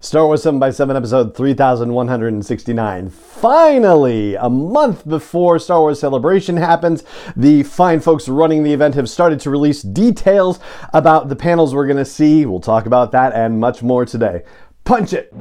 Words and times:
Star 0.00 0.26
Wars 0.26 0.44
7 0.44 0.60
by 0.60 0.70
7 0.70 0.96
episode 0.96 1.34
3169. 1.34 3.10
Finally, 3.10 4.36
a 4.36 4.48
month 4.48 5.08
before 5.08 5.58
Star 5.58 5.80
Wars 5.80 5.98
Celebration 5.98 6.56
happens, 6.56 7.02
the 7.34 7.64
fine 7.64 7.98
folks 7.98 8.28
running 8.28 8.62
the 8.62 8.72
event 8.72 8.94
have 8.94 9.10
started 9.10 9.40
to 9.40 9.50
release 9.50 9.82
details 9.82 10.60
about 10.94 11.28
the 11.28 11.34
panels 11.34 11.74
we're 11.74 11.88
going 11.88 11.96
to 11.96 12.04
see. 12.04 12.46
We'll 12.46 12.60
talk 12.60 12.86
about 12.86 13.10
that 13.10 13.32
and 13.32 13.58
much 13.58 13.82
more 13.82 14.06
today. 14.06 14.44
Punch 14.84 15.12
it! 15.12 15.34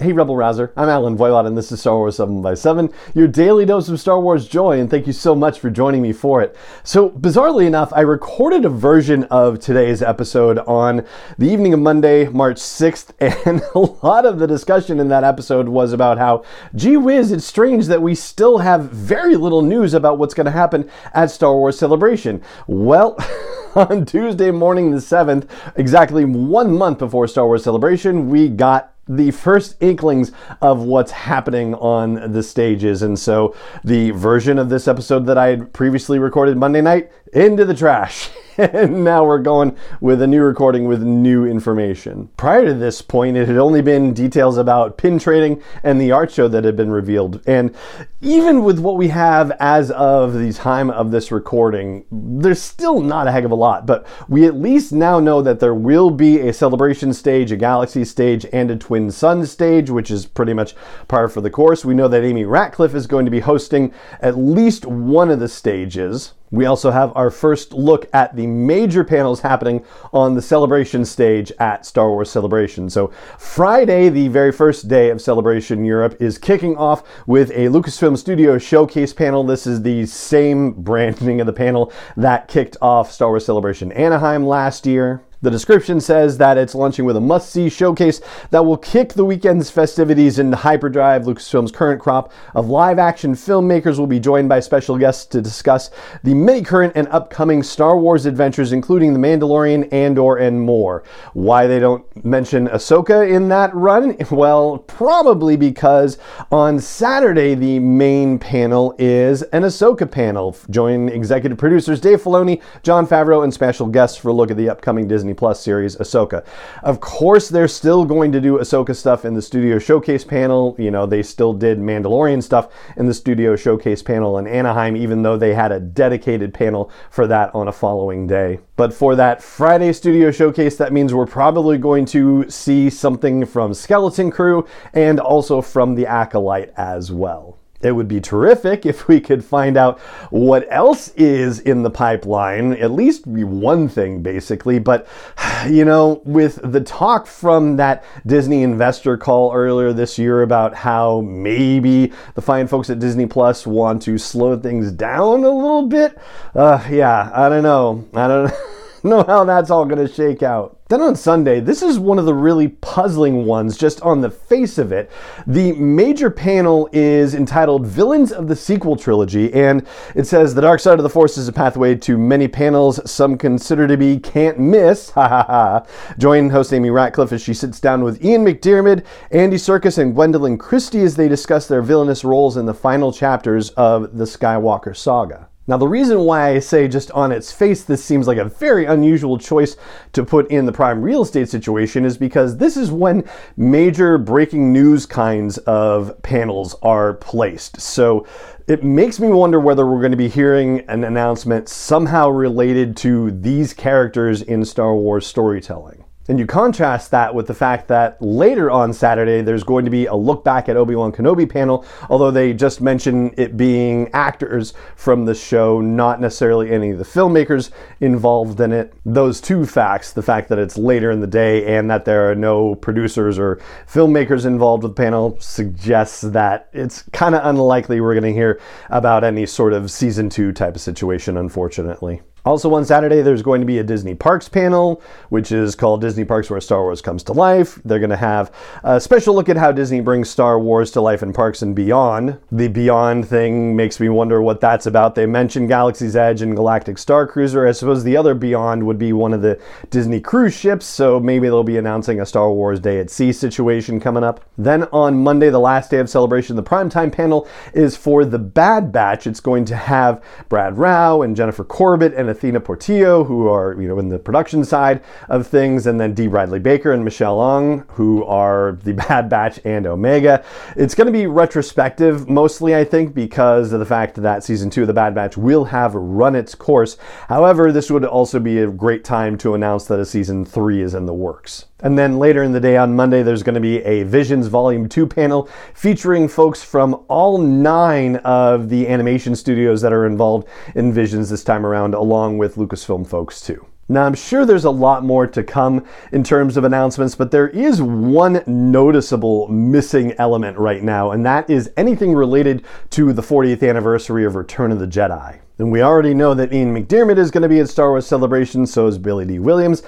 Hey, 0.00 0.12
Rebel 0.14 0.34
Rouser. 0.34 0.72
I'm 0.78 0.88
Allen 0.88 1.18
Voivod, 1.18 1.46
and 1.46 1.58
this 1.58 1.70
is 1.70 1.80
Star 1.80 1.94
Wars 1.98 2.16
7 2.16 2.40
by 2.40 2.54
7 2.54 2.90
your 3.14 3.28
daily 3.28 3.66
dose 3.66 3.90
of 3.90 4.00
Star 4.00 4.18
Wars 4.18 4.48
joy, 4.48 4.80
and 4.80 4.88
thank 4.88 5.06
you 5.06 5.12
so 5.12 5.34
much 5.34 5.60
for 5.60 5.68
joining 5.68 6.00
me 6.00 6.10
for 6.14 6.40
it. 6.40 6.56
So, 6.82 7.10
bizarrely 7.10 7.66
enough, 7.66 7.92
I 7.92 8.00
recorded 8.00 8.64
a 8.64 8.70
version 8.70 9.24
of 9.24 9.60
today's 9.60 10.00
episode 10.00 10.58
on 10.60 11.04
the 11.36 11.50
evening 11.50 11.74
of 11.74 11.80
Monday, 11.80 12.28
March 12.28 12.56
6th, 12.56 13.12
and 13.46 13.60
a 13.74 13.78
lot 13.78 14.24
of 14.24 14.38
the 14.38 14.46
discussion 14.46 15.00
in 15.00 15.08
that 15.08 15.22
episode 15.22 15.68
was 15.68 15.92
about 15.92 16.16
how, 16.16 16.44
gee 16.74 16.96
whiz, 16.96 17.30
it's 17.30 17.44
strange 17.44 17.84
that 17.88 18.00
we 18.00 18.14
still 18.14 18.56
have 18.56 18.90
very 18.90 19.36
little 19.36 19.60
news 19.60 19.92
about 19.92 20.16
what's 20.16 20.32
going 20.32 20.46
to 20.46 20.50
happen 20.50 20.90
at 21.12 21.30
Star 21.30 21.54
Wars 21.54 21.78
Celebration. 21.78 22.40
Well, 22.66 23.18
on 23.74 24.06
Tuesday 24.06 24.50
morning, 24.50 24.92
the 24.92 24.96
7th, 24.96 25.46
exactly 25.76 26.24
one 26.24 26.72
month 26.78 27.00
before 27.00 27.28
Star 27.28 27.44
Wars 27.44 27.62
Celebration, 27.62 28.30
we 28.30 28.48
got 28.48 28.89
the 29.10 29.32
first 29.32 29.76
inklings 29.80 30.30
of 30.62 30.82
what's 30.82 31.10
happening 31.10 31.74
on 31.74 32.32
the 32.32 32.42
stages. 32.42 33.02
And 33.02 33.18
so 33.18 33.56
the 33.82 34.12
version 34.12 34.58
of 34.58 34.68
this 34.68 34.86
episode 34.86 35.26
that 35.26 35.36
I 35.36 35.48
had 35.48 35.72
previously 35.72 36.18
recorded 36.18 36.56
Monday 36.56 36.80
night 36.80 37.10
into 37.32 37.64
the 37.64 37.74
trash. 37.74 38.30
and 38.58 39.04
now 39.04 39.24
we're 39.24 39.38
going 39.38 39.76
with 40.00 40.20
a 40.20 40.26
new 40.26 40.42
recording 40.42 40.84
with 40.84 41.02
new 41.02 41.46
information. 41.46 42.28
Prior 42.36 42.66
to 42.66 42.74
this 42.74 43.00
point, 43.00 43.36
it 43.36 43.48
had 43.48 43.56
only 43.56 43.80
been 43.80 44.12
details 44.12 44.58
about 44.58 44.98
pin 44.98 45.18
trading 45.18 45.62
and 45.82 46.00
the 46.00 46.12
art 46.12 46.30
show 46.30 46.48
that 46.48 46.64
had 46.64 46.76
been 46.76 46.90
revealed. 46.90 47.40
And 47.46 47.74
even 48.20 48.62
with 48.62 48.78
what 48.78 48.96
we 48.96 49.08
have 49.08 49.50
as 49.60 49.90
of 49.92 50.34
the 50.34 50.52
time 50.52 50.90
of 50.90 51.10
this 51.10 51.32
recording, 51.32 52.04
there's 52.10 52.60
still 52.60 53.00
not 53.00 53.26
a 53.26 53.32
heck 53.32 53.44
of 53.44 53.50
a 53.50 53.56
lot, 53.56 53.86
but 53.86 54.06
we 54.28 54.46
at 54.46 54.56
least 54.56 54.92
now 54.92 55.20
know 55.20 55.40
that 55.42 55.60
there 55.60 55.74
will 55.74 56.10
be 56.10 56.40
a 56.40 56.52
celebration 56.52 57.14
stage, 57.14 57.52
a 57.52 57.56
galaxy 57.56 58.04
stage, 58.04 58.44
and 58.52 58.70
a 58.70 58.76
twin 58.76 59.10
sun 59.10 59.46
stage, 59.46 59.88
which 59.88 60.10
is 60.10 60.26
pretty 60.26 60.52
much 60.52 60.74
par 61.08 61.28
for 61.28 61.40
the 61.40 61.50
course. 61.50 61.84
We 61.84 61.94
know 61.94 62.08
that 62.08 62.24
Amy 62.24 62.44
Ratcliffe 62.44 62.94
is 62.94 63.06
going 63.06 63.24
to 63.24 63.30
be 63.30 63.40
hosting 63.40 63.92
at 64.20 64.36
least 64.36 64.84
one 64.84 65.30
of 65.30 65.40
the 65.40 65.48
stages. 65.48 66.34
We 66.50 66.66
also 66.66 66.90
have 66.90 67.12
our 67.14 67.30
first 67.30 67.72
look 67.72 68.08
at 68.12 68.34
the 68.34 68.46
major 68.46 69.04
panels 69.04 69.40
happening 69.40 69.84
on 70.12 70.34
the 70.34 70.42
celebration 70.42 71.04
stage 71.04 71.52
at 71.60 71.86
Star 71.86 72.10
Wars 72.10 72.30
Celebration. 72.30 72.90
So, 72.90 73.12
Friday, 73.38 74.08
the 74.08 74.26
very 74.28 74.50
first 74.50 74.88
day 74.88 75.10
of 75.10 75.20
Celebration 75.20 75.84
Europe, 75.84 76.16
is 76.20 76.38
kicking 76.38 76.76
off 76.76 77.04
with 77.28 77.50
a 77.50 77.68
Lucasfilm 77.68 78.18
Studio 78.18 78.58
showcase 78.58 79.12
panel. 79.12 79.44
This 79.44 79.66
is 79.66 79.82
the 79.82 80.06
same 80.06 80.72
branding 80.82 81.40
of 81.40 81.46
the 81.46 81.52
panel 81.52 81.92
that 82.16 82.48
kicked 82.48 82.76
off 82.82 83.12
Star 83.12 83.28
Wars 83.28 83.46
Celebration 83.46 83.92
Anaheim 83.92 84.44
last 84.44 84.86
year. 84.86 85.22
The 85.42 85.50
description 85.50 86.02
says 86.02 86.36
that 86.36 86.58
it's 86.58 86.74
launching 86.74 87.06
with 87.06 87.16
a 87.16 87.20
must 87.20 87.50
see 87.50 87.70
showcase 87.70 88.20
that 88.50 88.66
will 88.66 88.76
kick 88.76 89.14
the 89.14 89.24
weekend's 89.24 89.70
festivities 89.70 90.38
into 90.38 90.58
hyperdrive. 90.58 91.22
Lucasfilm's 91.22 91.72
current 91.72 91.98
crop 91.98 92.30
of 92.54 92.68
live 92.68 92.98
action 92.98 93.32
filmmakers 93.32 93.98
will 93.98 94.06
be 94.06 94.20
joined 94.20 94.50
by 94.50 94.60
special 94.60 94.98
guests 94.98 95.24
to 95.24 95.40
discuss 95.40 95.90
the 96.24 96.34
many 96.34 96.60
current 96.60 96.92
and 96.94 97.08
upcoming 97.08 97.62
Star 97.62 97.96
Wars 97.98 98.26
adventures, 98.26 98.72
including 98.72 99.14
The 99.14 99.18
Mandalorian, 99.18 99.90
Andor, 99.94 100.36
and 100.36 100.60
more. 100.60 101.04
Why 101.32 101.66
they 101.66 101.78
don't 101.78 102.04
mention 102.22 102.68
Ahsoka 102.68 103.26
in 103.26 103.48
that 103.48 103.74
run? 103.74 104.16
Well, 104.30 104.78
probably 104.78 105.56
because 105.56 106.16
on 106.52 106.78
Saturday, 106.78 107.54
the 107.54 107.78
main 107.78 108.38
panel 108.38 108.94
is 108.96 109.42
an 109.42 109.62
Ahsoka 109.62 110.10
panel. 110.10 110.56
Join 110.70 111.08
executive 111.08 111.58
producers 111.58 112.00
Dave 112.00 112.22
Filoni, 112.22 112.62
Jon 112.82 113.06
Favreau, 113.06 113.42
and 113.42 113.52
special 113.52 113.86
guests 113.86 114.16
for 114.16 114.28
a 114.28 114.32
look 114.32 114.50
at 114.50 114.56
the 114.56 114.68
upcoming 114.68 115.08
Disney 115.08 115.29
Disney 115.30 115.38
Plus 115.38 115.62
series 115.62 115.96
Ahsoka. 115.96 116.44
Of 116.82 116.98
course, 116.98 117.48
they're 117.48 117.68
still 117.68 118.04
going 118.04 118.32
to 118.32 118.40
do 118.40 118.58
Ahsoka 118.58 118.96
stuff 118.96 119.24
in 119.24 119.34
the 119.34 119.42
studio 119.42 119.78
showcase 119.78 120.24
panel. 120.24 120.74
You 120.76 120.90
know, 120.90 121.06
they 121.06 121.22
still 121.22 121.52
did 121.52 121.78
Mandalorian 121.78 122.42
stuff 122.42 122.68
in 122.96 123.06
the 123.06 123.14
studio 123.14 123.54
showcase 123.54 124.02
panel 124.02 124.38
in 124.38 124.48
Anaheim, 124.48 124.96
even 124.96 125.22
though 125.22 125.36
they 125.36 125.54
had 125.54 125.70
a 125.70 125.78
dedicated 125.78 126.52
panel 126.52 126.90
for 127.10 127.28
that 127.28 127.54
on 127.54 127.68
a 127.68 127.72
following 127.72 128.26
day. 128.26 128.58
But 128.74 128.92
for 128.92 129.14
that 129.14 129.40
Friday 129.40 129.92
studio 129.92 130.32
showcase, 130.32 130.76
that 130.78 130.92
means 130.92 131.14
we're 131.14 131.26
probably 131.26 131.78
going 131.78 132.06
to 132.06 132.50
see 132.50 132.90
something 132.90 133.46
from 133.46 133.72
Skeleton 133.72 134.32
Crew 134.32 134.66
and 134.94 135.20
also 135.20 135.62
from 135.62 135.94
The 135.94 136.06
Acolyte 136.06 136.72
as 136.76 137.12
well. 137.12 137.59
It 137.82 137.92
would 137.92 138.08
be 138.08 138.20
terrific 138.20 138.84
if 138.84 139.08
we 139.08 139.20
could 139.20 139.44
find 139.44 139.76
out 139.76 139.98
what 140.30 140.66
else 140.70 141.08
is 141.16 141.60
in 141.60 141.82
the 141.82 141.90
pipeline, 141.90 142.74
at 142.74 142.90
least 142.90 143.26
one 143.26 143.88
thing 143.88 144.22
basically. 144.22 144.78
But, 144.78 145.06
you 145.68 145.84
know, 145.84 146.20
with 146.24 146.60
the 146.62 146.80
talk 146.80 147.26
from 147.26 147.76
that 147.76 148.04
Disney 148.26 148.62
investor 148.62 149.16
call 149.16 149.52
earlier 149.54 149.92
this 149.92 150.18
year 150.18 150.42
about 150.42 150.74
how 150.74 151.22
maybe 151.22 152.12
the 152.34 152.42
fine 152.42 152.66
folks 152.66 152.90
at 152.90 152.98
Disney 152.98 153.26
Plus 153.26 153.66
want 153.66 154.02
to 154.02 154.18
slow 154.18 154.58
things 154.58 154.92
down 154.92 155.44
a 155.44 155.50
little 155.50 155.86
bit, 155.86 156.18
uh, 156.54 156.86
yeah, 156.90 157.30
I 157.34 157.48
don't 157.48 157.62
know. 157.62 158.06
I 158.14 158.28
don't 158.28 158.44
know 158.50 158.79
how 159.26 159.44
that's 159.44 159.70
all 159.70 159.84
going 159.84 160.06
to 160.06 160.12
shake 160.12 160.42
out. 160.42 160.78
Then 160.90 161.02
on 161.02 161.14
Sunday, 161.14 161.60
this 161.60 161.82
is 161.82 162.00
one 162.00 162.18
of 162.18 162.24
the 162.24 162.34
really 162.34 162.66
puzzling 162.66 163.46
ones 163.46 163.76
just 163.76 164.02
on 164.02 164.20
the 164.20 164.30
face 164.30 164.76
of 164.76 164.90
it. 164.90 165.08
The 165.46 165.72
major 165.74 166.30
panel 166.30 166.88
is 166.92 167.36
entitled 167.36 167.86
Villains 167.86 168.32
of 168.32 168.48
the 168.48 168.56
Sequel 168.56 168.96
Trilogy, 168.96 169.52
and 169.54 169.86
it 170.16 170.26
says 170.26 170.52
the 170.52 170.60
dark 170.60 170.80
side 170.80 170.98
of 170.98 171.04
the 171.04 171.08
Force 171.08 171.38
is 171.38 171.46
a 171.46 171.52
pathway 171.52 171.94
to 171.94 172.18
many 172.18 172.48
panels 172.48 172.98
some 173.08 173.38
consider 173.38 173.86
to 173.86 173.96
be 173.96 174.18
can't 174.18 174.58
miss. 174.58 175.10
Ha 175.20 175.28
ha 175.28 175.44
ha. 175.44 175.86
Join 176.16 176.48
host 176.48 176.72
Amy 176.72 176.88
Ratcliffe 176.88 177.32
as 177.32 177.42
she 177.42 177.52
sits 177.52 177.78
down 177.78 178.02
with 178.02 178.24
Ian 178.24 178.42
McDiarmid, 178.42 179.04
Andy 179.30 179.58
Serkis, 179.58 179.98
and 179.98 180.16
Gwendoline 180.16 180.58
Christie 180.58 181.02
as 181.02 181.14
they 181.14 181.28
discuss 181.28 181.68
their 181.68 181.82
villainous 181.82 182.24
roles 182.24 182.56
in 182.56 182.64
the 182.64 182.72
final 182.72 183.12
chapters 183.12 183.68
of 183.70 184.16
the 184.16 184.24
Skywalker 184.24 184.96
saga. 184.96 185.49
Now, 185.66 185.76
the 185.76 185.86
reason 185.86 186.20
why 186.20 186.48
I 186.48 186.58
say 186.58 186.88
just 186.88 187.10
on 187.12 187.30
its 187.30 187.52
face 187.52 187.84
this 187.84 188.04
seems 188.04 188.26
like 188.26 188.38
a 188.38 188.46
very 188.46 188.86
unusual 188.86 189.38
choice 189.38 189.76
to 190.14 190.24
put 190.24 190.50
in 190.50 190.66
the 190.66 190.72
prime 190.72 191.02
real 191.02 191.22
estate 191.22 191.48
situation 191.48 192.04
is 192.04 192.16
because 192.16 192.56
this 192.56 192.76
is 192.76 192.90
when 192.90 193.28
major 193.56 194.18
breaking 194.18 194.72
news 194.72 195.06
kinds 195.06 195.58
of 195.58 196.20
panels 196.22 196.74
are 196.82 197.14
placed. 197.14 197.80
So 197.80 198.26
it 198.66 198.82
makes 198.82 199.20
me 199.20 199.28
wonder 199.28 199.60
whether 199.60 199.86
we're 199.86 200.00
going 200.00 200.12
to 200.12 200.16
be 200.16 200.28
hearing 200.28 200.80
an 200.88 201.04
announcement 201.04 201.68
somehow 201.68 202.30
related 202.30 202.96
to 202.98 203.30
these 203.30 203.74
characters 203.74 204.42
in 204.42 204.64
Star 204.64 204.94
Wars 204.94 205.26
storytelling. 205.26 205.99
And 206.30 206.38
you 206.38 206.46
contrast 206.46 207.10
that 207.10 207.34
with 207.34 207.48
the 207.48 207.54
fact 207.54 207.88
that 207.88 208.22
later 208.22 208.70
on 208.70 208.92
Saturday, 208.92 209.42
there's 209.42 209.64
going 209.64 209.84
to 209.84 209.90
be 209.90 210.06
a 210.06 210.14
look 210.14 210.44
back 210.44 210.68
at 210.68 210.76
Obi 210.76 210.94
Wan 210.94 211.10
Kenobi 211.10 211.50
panel, 211.50 211.84
although 212.08 212.30
they 212.30 212.52
just 212.52 212.80
mention 212.80 213.34
it 213.36 213.56
being 213.56 214.08
actors 214.12 214.72
from 214.94 215.24
the 215.24 215.34
show, 215.34 215.80
not 215.80 216.20
necessarily 216.20 216.70
any 216.70 216.90
of 216.90 216.98
the 216.98 217.04
filmmakers 217.04 217.72
involved 217.98 218.60
in 218.60 218.70
it. 218.70 218.94
Those 219.04 219.40
two 219.40 219.66
facts, 219.66 220.12
the 220.12 220.22
fact 220.22 220.50
that 220.50 220.58
it's 220.60 220.78
later 220.78 221.10
in 221.10 221.18
the 221.18 221.26
day 221.26 221.76
and 221.76 221.90
that 221.90 222.04
there 222.04 222.30
are 222.30 222.36
no 222.36 222.76
producers 222.76 223.36
or 223.36 223.60
filmmakers 223.88 224.46
involved 224.46 224.84
with 224.84 224.94
the 224.94 225.02
panel, 225.02 225.36
suggests 225.40 226.20
that 226.20 226.68
it's 226.72 227.02
kind 227.12 227.34
of 227.34 227.44
unlikely 227.44 228.00
we're 228.00 228.14
going 228.14 228.22
to 228.22 228.32
hear 228.32 228.60
about 228.90 229.24
any 229.24 229.46
sort 229.46 229.72
of 229.72 229.90
season 229.90 230.30
two 230.30 230.52
type 230.52 230.76
of 230.76 230.80
situation, 230.80 231.36
unfortunately. 231.36 232.22
Also, 232.44 232.72
on 232.74 232.84
Saturday, 232.84 233.20
there's 233.20 233.42
going 233.42 233.60
to 233.60 233.66
be 233.66 233.78
a 233.78 233.84
Disney 233.84 234.14
Parks 234.14 234.48
panel, 234.48 235.02
which 235.28 235.52
is 235.52 235.74
called 235.74 236.00
Disney 236.00 236.24
Parks 236.24 236.48
Where 236.48 236.60
Star 236.60 236.82
Wars 236.82 237.02
Comes 237.02 237.22
to 237.24 237.32
Life. 237.32 237.78
They're 237.84 237.98
going 237.98 238.10
to 238.10 238.16
have 238.16 238.50
a 238.82 239.00
special 239.00 239.34
look 239.34 239.48
at 239.48 239.56
how 239.56 239.72
Disney 239.72 240.00
brings 240.00 240.30
Star 240.30 240.58
Wars 240.58 240.90
to 240.92 241.00
life 241.00 241.22
in 241.22 241.32
parks 241.32 241.62
and 241.62 241.74
beyond. 241.74 242.38
The 242.50 242.68
Beyond 242.68 243.28
thing 243.28 243.76
makes 243.76 244.00
me 244.00 244.08
wonder 244.08 244.40
what 244.40 244.60
that's 244.60 244.86
about. 244.86 245.14
They 245.14 245.26
mentioned 245.26 245.68
Galaxy's 245.68 246.16
Edge 246.16 246.40
and 246.40 246.56
Galactic 246.56 246.96
Star 246.96 247.26
Cruiser. 247.26 247.66
I 247.66 247.72
suppose 247.72 248.04
the 248.04 248.16
other 248.16 248.34
Beyond 248.34 248.86
would 248.86 248.98
be 248.98 249.12
one 249.12 249.34
of 249.34 249.42
the 249.42 249.60
Disney 249.90 250.20
cruise 250.20 250.54
ships, 250.54 250.86
so 250.86 251.20
maybe 251.20 251.48
they'll 251.48 251.62
be 251.62 251.76
announcing 251.76 252.20
a 252.20 252.26
Star 252.26 252.50
Wars 252.50 252.80
Day 252.80 253.00
at 253.00 253.10
Sea 253.10 253.32
situation 253.32 254.00
coming 254.00 254.24
up. 254.24 254.40
Then 254.56 254.84
on 254.84 255.22
Monday, 255.22 255.50
the 255.50 255.60
last 255.60 255.90
day 255.90 255.98
of 255.98 256.08
celebration, 256.08 256.56
the 256.56 256.62
primetime 256.62 257.12
panel 257.12 257.46
is 257.74 257.96
for 257.96 258.24
The 258.24 258.38
Bad 258.38 258.92
Batch. 258.92 259.26
It's 259.26 259.40
going 259.40 259.66
to 259.66 259.76
have 259.76 260.22
Brad 260.48 260.78
Rau 260.78 261.20
and 261.20 261.36
Jennifer 261.36 261.64
Corbett 261.64 262.14
and 262.14 262.29
Athena 262.30 262.60
Portillo, 262.60 263.24
who 263.24 263.48
are 263.48 263.80
you 263.80 263.88
know 263.88 263.98
in 263.98 264.08
the 264.08 264.18
production 264.18 264.64
side 264.64 265.02
of 265.28 265.46
things, 265.46 265.86
and 265.86 266.00
then 266.00 266.14
D. 266.14 266.26
Bradley 266.26 266.58
Baker 266.58 266.92
and 266.92 267.04
Michelle 267.04 267.42
Ang, 267.42 267.84
who 267.88 268.24
are 268.24 268.78
the 268.82 268.92
Bad 269.08 269.28
Batch 269.28 269.60
and 269.64 269.86
Omega. 269.86 270.44
It's 270.76 270.94
going 270.94 271.06
to 271.06 271.12
be 271.12 271.26
retrospective 271.26 272.28
mostly, 272.28 272.74
I 272.74 272.84
think, 272.84 273.14
because 273.14 273.72
of 273.72 273.80
the 273.80 273.86
fact 273.86 274.16
that 274.16 274.44
season 274.44 274.70
two 274.70 274.82
of 274.82 274.86
the 274.86 274.94
Bad 274.94 275.14
Batch 275.14 275.36
will 275.36 275.66
have 275.66 275.94
run 275.94 276.34
its 276.34 276.54
course. 276.54 276.96
However, 277.28 277.72
this 277.72 277.90
would 277.90 278.04
also 278.04 278.38
be 278.38 278.58
a 278.58 278.68
great 278.68 279.04
time 279.04 279.36
to 279.38 279.54
announce 279.54 279.86
that 279.86 280.00
a 280.00 280.06
season 280.06 280.44
three 280.44 280.80
is 280.82 280.94
in 280.94 281.06
the 281.06 281.14
works. 281.14 281.66
And 281.82 281.98
then 281.98 282.18
later 282.18 282.42
in 282.42 282.52
the 282.52 282.60
day 282.60 282.76
on 282.76 282.94
Monday, 282.94 283.22
there's 283.22 283.42
going 283.42 283.54
to 283.54 283.60
be 283.60 283.78
a 283.82 284.02
Visions 284.02 284.46
Volume 284.48 284.88
2 284.88 285.06
panel 285.06 285.48
featuring 285.74 286.28
folks 286.28 286.62
from 286.62 287.04
all 287.08 287.38
nine 287.38 288.16
of 288.16 288.68
the 288.68 288.88
animation 288.88 289.34
studios 289.34 289.80
that 289.82 289.92
are 289.92 290.06
involved 290.06 290.48
in 290.74 290.92
Visions 290.92 291.30
this 291.30 291.44
time 291.44 291.64
around, 291.64 291.94
along 291.94 292.38
with 292.38 292.56
Lucasfilm 292.56 293.06
folks 293.06 293.40
too. 293.40 293.66
Now, 293.90 294.04
I'm 294.06 294.14
sure 294.14 294.46
there's 294.46 294.66
a 294.66 294.70
lot 294.70 295.02
more 295.02 295.26
to 295.26 295.42
come 295.42 295.84
in 296.12 296.22
terms 296.22 296.56
of 296.56 296.62
announcements, 296.62 297.16
but 297.16 297.32
there 297.32 297.48
is 297.48 297.82
one 297.82 298.44
noticeable 298.46 299.48
missing 299.48 300.12
element 300.12 300.56
right 300.58 300.80
now, 300.80 301.10
and 301.10 301.26
that 301.26 301.50
is 301.50 301.72
anything 301.76 302.14
related 302.14 302.64
to 302.90 303.12
the 303.12 303.20
40th 303.20 303.68
anniversary 303.68 304.24
of 304.24 304.36
Return 304.36 304.70
of 304.70 304.78
the 304.78 304.86
Jedi. 304.86 305.40
And 305.58 305.72
we 305.72 305.82
already 305.82 306.14
know 306.14 306.34
that 306.34 306.52
Ian 306.52 306.72
McDiarmid 306.72 307.18
is 307.18 307.32
going 307.32 307.42
to 307.42 307.48
be 307.48 307.58
at 307.58 307.68
Star 307.68 307.90
Wars 307.90 308.06
Celebration, 308.06 308.64
so 308.64 308.86
is 308.86 308.96
Billy 308.96 309.24
Dee 309.24 309.40
Williams. 309.40 309.82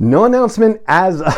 No 0.00 0.26
announcement 0.26 0.80
as 0.86 1.20
of 1.22 1.32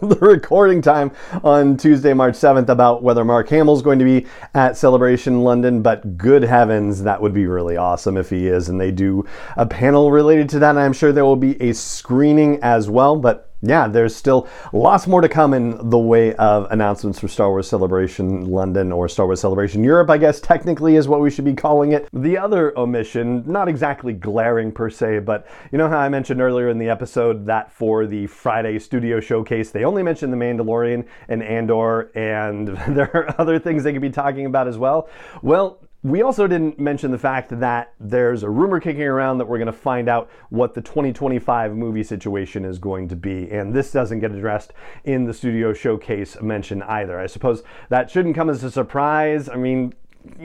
the 0.00 0.18
recording 0.20 0.82
time 0.82 1.10
on 1.42 1.78
Tuesday, 1.78 2.12
March 2.12 2.34
7th 2.34 2.68
about 2.68 3.02
whether 3.02 3.24
Mark 3.24 3.48
Hamill 3.48 3.74
is 3.74 3.80
going 3.80 3.98
to 3.98 4.04
be 4.04 4.26
at 4.52 4.76
Celebration 4.76 5.40
London, 5.40 5.80
but 5.80 6.18
good 6.18 6.42
heavens, 6.42 7.02
that 7.04 7.22
would 7.22 7.32
be 7.32 7.46
really 7.46 7.78
awesome 7.78 8.18
if 8.18 8.28
he 8.28 8.46
is. 8.46 8.68
And 8.68 8.78
they 8.78 8.90
do 8.90 9.26
a 9.56 9.64
panel 9.64 10.10
related 10.10 10.50
to 10.50 10.58
that. 10.58 10.70
And 10.70 10.80
I'm 10.80 10.92
sure 10.92 11.12
there 11.12 11.24
will 11.24 11.34
be 11.34 11.58
a 11.62 11.72
screening 11.72 12.58
as 12.60 12.90
well, 12.90 13.16
but 13.16 13.53
yeah, 13.66 13.88
there's 13.88 14.14
still 14.14 14.46
lots 14.72 15.06
more 15.06 15.20
to 15.20 15.28
come 15.28 15.54
in 15.54 15.90
the 15.90 15.98
way 15.98 16.34
of 16.34 16.70
announcements 16.70 17.18
for 17.18 17.28
Star 17.28 17.50
Wars 17.50 17.68
Celebration 17.68 18.50
London 18.50 18.92
or 18.92 19.08
Star 19.08 19.26
Wars 19.26 19.40
Celebration 19.40 19.82
Europe, 19.82 20.10
I 20.10 20.18
guess 20.18 20.40
technically 20.40 20.96
is 20.96 21.08
what 21.08 21.20
we 21.20 21.30
should 21.30 21.44
be 21.44 21.54
calling 21.54 21.92
it. 21.92 22.08
The 22.12 22.36
other 22.36 22.76
omission, 22.78 23.42
not 23.46 23.68
exactly 23.68 24.12
glaring 24.12 24.70
per 24.70 24.90
se, 24.90 25.20
but 25.20 25.46
you 25.72 25.78
know 25.78 25.88
how 25.88 25.98
I 25.98 26.08
mentioned 26.08 26.40
earlier 26.40 26.68
in 26.68 26.78
the 26.78 26.88
episode 26.88 27.46
that 27.46 27.72
for 27.72 28.06
the 28.06 28.26
Friday 28.26 28.78
studio 28.78 29.18
showcase, 29.20 29.70
they 29.70 29.84
only 29.84 30.02
mentioned 30.02 30.32
The 30.32 30.36
Mandalorian 30.36 31.06
and 31.28 31.42
Andor, 31.42 32.10
and 32.14 32.68
there 32.88 33.10
are 33.14 33.34
other 33.38 33.58
things 33.58 33.82
they 33.82 33.92
could 33.92 34.02
be 34.02 34.10
talking 34.10 34.46
about 34.46 34.68
as 34.68 34.76
well. 34.76 35.08
Well, 35.42 35.80
we 36.04 36.20
also 36.20 36.46
didn't 36.46 36.78
mention 36.78 37.10
the 37.10 37.18
fact 37.18 37.58
that 37.58 37.94
there's 37.98 38.42
a 38.42 38.50
rumor 38.50 38.78
kicking 38.78 39.02
around 39.02 39.38
that 39.38 39.46
we're 39.46 39.56
going 39.56 39.66
to 39.66 39.72
find 39.72 40.06
out 40.06 40.30
what 40.50 40.74
the 40.74 40.82
2025 40.82 41.74
movie 41.74 42.02
situation 42.02 42.62
is 42.66 42.78
going 42.78 43.08
to 43.08 43.16
be, 43.16 43.50
and 43.50 43.72
this 43.72 43.90
doesn't 43.90 44.20
get 44.20 44.30
addressed 44.30 44.74
in 45.04 45.24
the 45.24 45.32
studio 45.32 45.72
showcase 45.72 46.36
mention 46.42 46.82
either. 46.82 47.18
I 47.18 47.26
suppose 47.26 47.62
that 47.88 48.10
shouldn't 48.10 48.34
come 48.34 48.50
as 48.50 48.62
a 48.62 48.70
surprise. 48.70 49.48
I 49.48 49.56
mean, 49.56 49.94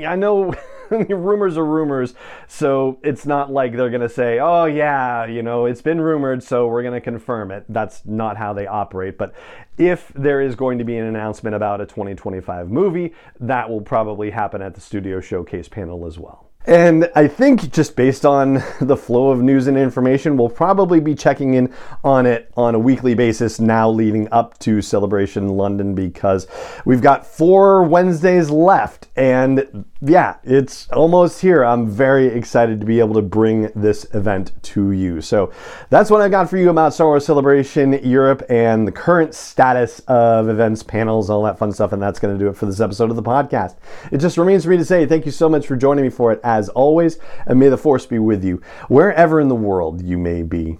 I 0.07 0.15
know 0.15 0.53
rumors 1.09 1.57
are 1.57 1.65
rumors, 1.65 2.13
so 2.47 2.99
it's 3.03 3.25
not 3.25 3.51
like 3.51 3.75
they're 3.75 3.89
going 3.89 4.01
to 4.01 4.09
say, 4.09 4.39
oh, 4.39 4.65
yeah, 4.65 5.25
you 5.25 5.43
know, 5.43 5.65
it's 5.65 5.81
been 5.81 6.01
rumored, 6.01 6.43
so 6.43 6.67
we're 6.67 6.83
going 6.83 6.93
to 6.93 7.01
confirm 7.01 7.51
it. 7.51 7.65
That's 7.69 8.05
not 8.05 8.37
how 8.37 8.53
they 8.53 8.67
operate. 8.67 9.17
But 9.17 9.33
if 9.77 10.11
there 10.15 10.41
is 10.41 10.55
going 10.55 10.77
to 10.79 10.83
be 10.83 10.97
an 10.97 11.05
announcement 11.05 11.55
about 11.55 11.81
a 11.81 11.85
2025 11.85 12.69
movie, 12.69 13.13
that 13.39 13.69
will 13.69 13.81
probably 13.81 14.31
happen 14.31 14.61
at 14.61 14.75
the 14.75 14.81
studio 14.81 15.21
showcase 15.21 15.67
panel 15.67 16.05
as 16.05 16.17
well. 16.19 16.49
And 16.65 17.09
I 17.15 17.27
think 17.27 17.71
just 17.71 17.95
based 17.95 18.25
on 18.25 18.61
the 18.81 18.97
flow 18.97 19.31
of 19.31 19.41
news 19.41 19.67
and 19.67 19.77
information, 19.77 20.37
we'll 20.37 20.49
probably 20.49 20.99
be 20.99 21.15
checking 21.15 21.53
in 21.53 21.73
on 22.03 22.25
it 22.25 22.51
on 22.55 22.75
a 22.75 22.79
weekly 22.79 23.15
basis 23.15 23.59
now 23.59 23.89
leading 23.89 24.27
up 24.31 24.59
to 24.59 24.81
Celebration 24.81 25.49
London 25.49 25.95
because 25.95 26.47
we've 26.85 27.01
got 27.01 27.25
four 27.25 27.83
Wednesdays 27.83 28.49
left. 28.49 29.07
And 29.15 29.85
yeah, 30.01 30.37
it's 30.45 30.89
almost 30.91 31.41
here. 31.41 31.63
I'm 31.63 31.85
very 31.85 32.27
excited 32.27 32.79
to 32.79 32.85
be 32.85 32.99
able 32.99 33.15
to 33.15 33.21
bring 33.21 33.69
this 33.75 34.05
event 34.13 34.53
to 34.63 34.91
you. 34.91 35.19
So 35.19 35.51
that's 35.89 36.09
what 36.09 36.21
I 36.21 36.29
got 36.29 36.49
for 36.49 36.57
you 36.57 36.69
about 36.69 36.93
Star 36.93 37.07
Wars 37.07 37.25
Celebration 37.25 37.93
Europe 38.03 38.43
and 38.49 38.87
the 38.87 38.93
current 38.93 39.35
status 39.35 39.99
of 40.07 40.47
events, 40.47 40.83
panels, 40.83 41.29
all 41.29 41.43
that 41.43 41.59
fun 41.59 41.73
stuff. 41.73 41.91
And 41.91 42.01
that's 42.01 42.19
going 42.19 42.37
to 42.37 42.43
do 42.43 42.49
it 42.49 42.55
for 42.55 42.65
this 42.65 42.79
episode 42.79 43.09
of 43.09 43.17
the 43.17 43.23
podcast. 43.23 43.75
It 44.11 44.19
just 44.19 44.37
remains 44.37 44.63
for 44.63 44.69
me 44.69 44.77
to 44.77 44.85
say 44.85 45.05
thank 45.05 45.25
you 45.25 45.33
so 45.33 45.49
much 45.49 45.67
for 45.67 45.75
joining 45.75 46.05
me 46.05 46.09
for 46.09 46.31
it 46.31 46.39
as 46.45 46.69
always, 46.69 47.19
and 47.45 47.59
may 47.59 47.67
the 47.67 47.77
force 47.77 48.05
be 48.05 48.19
with 48.19 48.43
you 48.43 48.61
wherever 48.87 49.41
in 49.41 49.49
the 49.49 49.55
world 49.55 50.01
you 50.01 50.17
may 50.17 50.43
be. 50.43 50.79